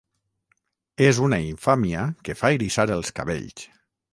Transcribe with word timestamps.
És 1.09 1.19
una 1.27 1.39
infàmia 1.49 2.07
que 2.29 2.37
fa 2.43 2.51
eriçar 2.61 2.87
els 2.99 3.17
cabells! 3.21 3.63